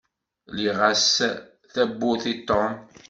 [0.51, 1.37] Lliɣ-as-d
[1.73, 2.71] tawwurt i Tom.